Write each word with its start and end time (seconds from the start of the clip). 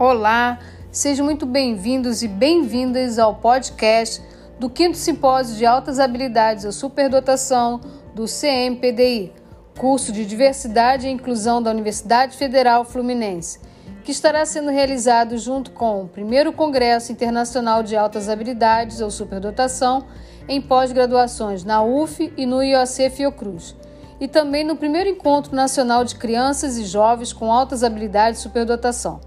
Olá, 0.00 0.60
sejam 0.92 1.24
muito 1.24 1.44
bem-vindos 1.44 2.22
e 2.22 2.28
bem-vindas 2.28 3.18
ao 3.18 3.34
podcast 3.34 4.22
do 4.56 4.70
5 4.72 4.94
Simpósio 4.94 5.56
de 5.56 5.66
Altas 5.66 5.98
Habilidades 5.98 6.64
ou 6.64 6.70
Superdotação 6.70 7.80
do 8.14 8.26
CMPDI, 8.26 9.32
curso 9.76 10.12
de 10.12 10.24
Diversidade 10.24 11.08
e 11.08 11.10
Inclusão 11.10 11.60
da 11.60 11.72
Universidade 11.72 12.36
Federal 12.36 12.84
Fluminense, 12.84 13.58
que 14.04 14.12
estará 14.12 14.46
sendo 14.46 14.70
realizado 14.70 15.36
junto 15.36 15.72
com 15.72 16.04
o 16.04 16.08
primeiro 16.08 16.52
Congresso 16.52 17.10
Internacional 17.10 17.82
de 17.82 17.96
Altas 17.96 18.28
Habilidades 18.28 19.00
ou 19.00 19.10
Superdotação 19.10 20.04
em 20.48 20.60
pós-graduações 20.60 21.64
na 21.64 21.82
UF 21.82 22.32
e 22.36 22.46
no 22.46 22.62
IOC 22.62 23.10
Fiocruz, 23.10 23.74
e 24.20 24.28
também 24.28 24.62
no 24.62 24.76
primeiro 24.76 25.10
Encontro 25.10 25.56
Nacional 25.56 26.04
de 26.04 26.14
Crianças 26.14 26.78
e 26.78 26.84
Jovens 26.84 27.32
com 27.32 27.52
Altas 27.52 27.82
Habilidades 27.82 28.38
e 28.38 28.42
Superdotação 28.44 29.26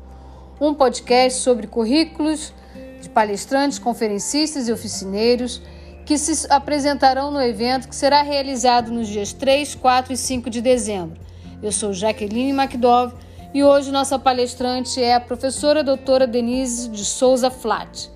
um 0.62 0.76
podcast 0.76 1.40
sobre 1.40 1.66
currículos 1.66 2.54
de 3.02 3.10
palestrantes, 3.10 3.80
conferencistas 3.80 4.68
e 4.68 4.72
oficineiros 4.72 5.60
que 6.06 6.20
se 6.20 6.46
apresentarão 6.54 7.32
no 7.32 7.42
evento 7.42 7.90
que 7.90 7.96
será 7.96 8.22
realizado 8.22 8.92
nos 8.92 9.08
dias 9.08 9.34
3, 9.34 9.74
4 9.74 10.14
e 10.14 10.18
5 10.18 10.52
de 10.52 10.62
dezembro. 10.62 11.20
Eu 11.64 11.72
sou 11.72 11.92
Jaqueline 11.94 12.52
McDove 12.52 13.16
e 13.52 13.64
hoje 13.64 13.92
nossa 13.92 14.20
palestrante 14.20 15.02
é 15.02 15.16
a 15.16 15.20
professora 15.20 15.84
doutora 15.84 16.28
Denise 16.28 16.90
de 16.90 17.04
Souza 17.04 17.50
Flat. 17.50 18.12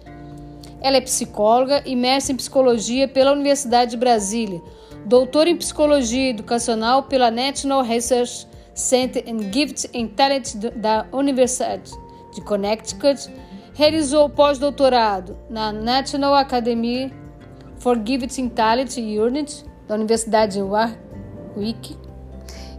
Ela 0.82 0.98
é 0.98 1.02
psicóloga 1.02 1.82
e 1.84 1.96
mestre 1.96 2.34
em 2.34 2.38
psicologia 2.38 3.08
pela 3.08 3.32
Universidade 3.32 3.92
de 3.92 3.98
Brasília, 3.98 4.62
doutora 5.04 5.50
em 5.50 5.58
psicologia 5.58 6.30
educacional 6.30 7.04
pela 7.04 7.32
National 7.32 7.82
Research 7.82 8.48
Center 8.76 9.24
and 9.28 9.52
Gift 9.52 9.90
and 9.96 10.10
Talent 10.10 10.54
da 10.76 11.08
Universidade 11.12 12.05
de 12.36 12.42
Connecticut, 12.42 13.30
realizou 13.74 14.30
pós-doutorado 14.30 15.38
na 15.50 15.72
National 15.72 16.36
Academy 16.36 17.12
for 17.80 18.00
Gifting 18.04 18.50
Talent 18.50 18.98
Unit 18.98 19.66
da 19.88 19.96
Universidade 19.96 20.54
de 20.54 20.62
Warwick 20.62 21.98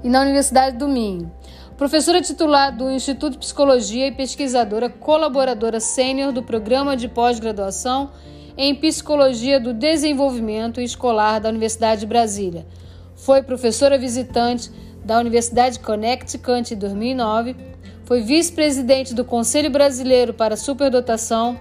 e 0.04 0.08
na 0.08 0.22
Universidade 0.22 0.76
do 0.76 0.86
Minho. 0.86 1.32
Professora 1.76 2.22
titular 2.22 2.74
do 2.74 2.90
Instituto 2.90 3.32
de 3.32 3.38
Psicologia 3.38 4.06
e 4.06 4.12
pesquisadora 4.12 4.88
colaboradora 4.88 5.80
sênior 5.80 6.32
do 6.32 6.42
Programa 6.42 6.96
de 6.96 7.08
Pós-Graduação 7.08 8.10
em 8.56 8.74
Psicologia 8.74 9.60
do 9.60 9.74
Desenvolvimento 9.74 10.80
Escolar 10.80 11.38
da 11.38 11.50
Universidade 11.50 12.00
de 12.00 12.06
Brasília. 12.06 12.66
Foi 13.14 13.42
professora 13.42 13.98
visitante 13.98 14.70
da 15.06 15.20
Universidade 15.20 15.78
de 15.78 15.84
Connecticut 15.84 16.74
em 16.74 16.76
2009 16.76 17.54
foi 18.04 18.22
vice-presidente 18.22 19.14
do 19.14 19.24
Conselho 19.24 19.70
Brasileiro 19.70 20.34
para 20.34 20.56
Superdotação 20.56 21.60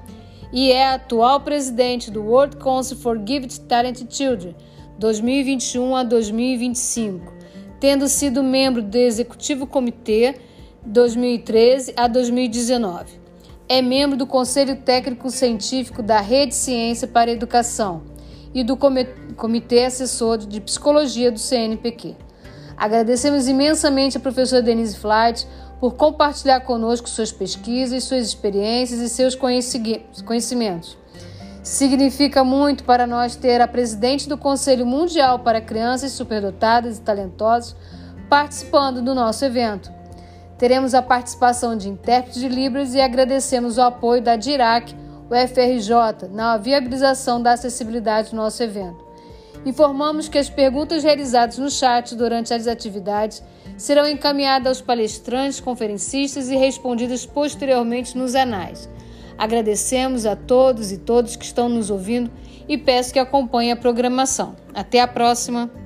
e 0.52 0.72
é 0.72 0.94
atual 0.94 1.40
presidente 1.42 2.10
do 2.10 2.24
World 2.24 2.58
Council 2.58 2.98
for 2.98 3.16
Gifted 3.18 3.62
Talented 3.62 4.08
Children 4.10 4.56
2021 4.98 5.96
a 5.96 6.04
2025, 6.04 7.34
tendo 7.80 8.08
sido 8.08 8.44
membro 8.44 8.82
do 8.82 8.98
Executivo 8.98 9.68
Comitê 9.68 10.36
2013 10.84 11.94
a 11.96 12.08
2019. 12.08 13.20
É 13.70 13.80
membro 13.80 14.18
do 14.18 14.26
Conselho 14.26 14.76
Técnico 14.78 15.30
Científico 15.30 16.02
da 16.02 16.20
Rede 16.20 16.56
Ciência 16.56 17.08
para 17.08 17.30
a 17.30 17.34
Educação 17.34 18.02
e 18.56 18.64
do 18.64 18.76
Comitê 19.36 19.84
Assessor 19.84 20.40
de 20.40 20.60
Psicologia 20.62 21.32
do 21.32 21.38
CNPq. 21.40 22.25
Agradecemos 22.78 23.48
imensamente 23.48 24.18
a 24.18 24.20
professora 24.20 24.62
Denise 24.62 24.98
Flight 24.98 25.48
por 25.80 25.96
compartilhar 25.96 26.62
conosco 26.62 27.10
suas 27.10 27.32
pesquisas, 27.32 28.04
suas 28.04 28.28
experiências 28.28 29.00
e 29.00 29.10
seus 29.10 29.36
conhecimentos. 29.36 30.98
Significa 31.64 32.44
muito 32.44 32.84
para 32.84 33.08
nós 33.08 33.36
ter 33.36 33.60
a 33.60 33.68
presidente 33.68 34.30
do 34.30 34.38
Conselho 34.38 34.86
Mundial 34.86 35.40
para 35.40 35.62
Crianças 35.62 36.12
Superdotadas 36.12 36.98
e 36.98 37.02
Talentosas 37.02 37.76
participando 38.30 39.02
do 39.02 39.14
nosso 39.14 39.46
evento. 39.46 39.92
Teremos 40.58 40.94
a 40.94 41.02
participação 41.02 41.76
de 41.76 41.90
intérpretes 41.90 42.42
de 42.42 42.48
Libras 42.48 42.94
e 42.94 43.02
agradecemos 43.02 43.78
o 43.78 43.82
apoio 43.82 44.22
da 44.22 44.36
DIRAC, 44.36 44.96
o 45.30 45.36
FRJ, 45.36 46.30
na 46.32 46.58
viabilização 46.58 47.42
da 47.42 47.54
acessibilidade 47.54 48.30
do 48.30 48.38
nosso 48.38 48.64
evento. 48.64 49.05
Informamos 49.66 50.30
que 50.30 50.38
as 50.38 50.50
perguntas 50.50 51.04
realizadas 51.04 51.58
no 51.58 51.72
chat 51.72 52.16
durante 52.16 52.54
as 52.54 52.68
atividades 52.68 53.42
serão 53.78 54.08
encaminhadas 54.08 54.68
aos 54.68 54.82
palestrantes, 54.82 55.60
conferencistas 55.60 56.50
e 56.50 56.56
respondidas 56.56 57.26
posteriormente 57.26 58.16
nos 58.16 58.36
anais. 58.36 58.88
Agradecemos 59.38 60.26
a 60.26 60.36
todos 60.36 60.92
e 60.92 60.98
todos 61.00 61.36
que 61.36 61.44
estão 61.44 61.68
nos 61.68 61.90
ouvindo 61.90 62.32
e 62.70 62.78
peço 62.78 63.12
que 63.12 63.20
acompanhem 63.20 63.72
a 63.72 63.76
programação. 63.76 64.56
Até 64.74 65.02
a 65.02 65.08
próxima! 65.08 65.85